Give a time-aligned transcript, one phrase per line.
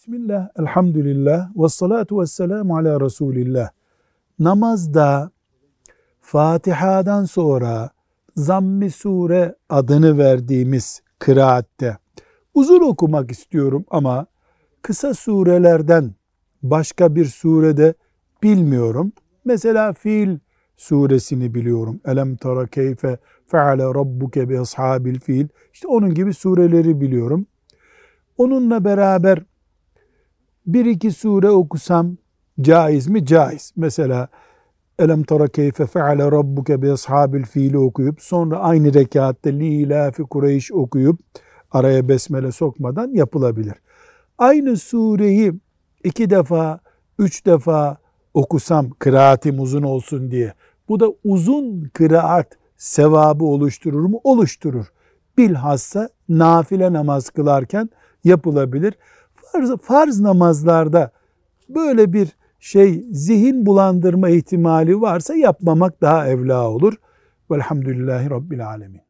[0.00, 3.70] Bismillah, elhamdülillah, ve salatu ve selamu ala Resulillah.
[4.38, 5.30] Namazda
[6.20, 7.90] Fatiha'dan sonra
[8.36, 11.98] Zammi Sure adını verdiğimiz kıraatte
[12.54, 14.26] uzun okumak istiyorum ama
[14.82, 16.14] kısa surelerden
[16.62, 17.94] başka bir surede
[18.42, 19.12] bilmiyorum.
[19.44, 20.38] Mesela Fil
[20.76, 22.00] suresini biliyorum.
[22.06, 25.48] Elem tara keyfe feale rabbuke bi ashabil fil.
[25.72, 27.46] İşte onun gibi sureleri biliyorum.
[28.38, 29.49] Onunla beraber
[30.74, 32.16] bir iki sure okusam
[32.60, 33.26] caiz mi?
[33.26, 33.72] Caiz.
[33.76, 34.28] Mesela
[34.98, 40.72] Elem tara keyfe feale rabbuke bi ashabil fiili okuyup sonra aynı rekatte li ilafi Kureyş
[40.72, 41.20] okuyup
[41.70, 43.74] araya besmele sokmadan yapılabilir.
[44.38, 45.52] Aynı sureyi
[46.04, 46.80] iki defa,
[47.18, 47.96] üç defa
[48.34, 50.54] okusam kıraatim uzun olsun diye.
[50.88, 52.46] Bu da uzun kıraat
[52.76, 54.20] sevabı oluşturur mu?
[54.24, 54.86] Oluşturur.
[55.38, 57.90] Bilhassa nafile namaz kılarken
[58.24, 58.94] yapılabilir.
[59.52, 61.10] Farz, farz namazlarda
[61.68, 66.94] böyle bir şey zihin bulandırma ihtimali varsa yapmamak daha evla olur.
[67.50, 69.00] Velhamdülillahi Rabbil Alemin.